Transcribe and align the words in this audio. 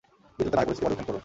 বিচলিত 0.35 0.47
না 0.53 0.57
হয়ে 0.57 0.65
পরিস্থিতি 0.65 0.83
পর্যবেক্ষণ 0.85 1.07
করুন! 1.07 1.19